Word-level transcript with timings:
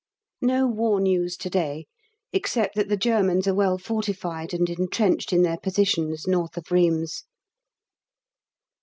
No 0.41 0.65
war 0.65 0.99
news 0.99 1.37
to 1.37 1.47
day, 1.47 1.85
except 2.33 2.73
that 2.73 2.89
the 2.89 2.97
Germans 2.97 3.47
are 3.47 3.53
well 3.53 3.77
fortified 3.77 4.51
and 4.51 4.67
entrenched 4.67 5.31
in 5.31 5.43
their 5.43 5.57
positions 5.59 6.27
N. 6.27 6.33
of 6.33 6.71
Rheims. 6.71 7.25